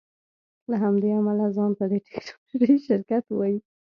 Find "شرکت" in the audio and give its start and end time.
2.87-3.23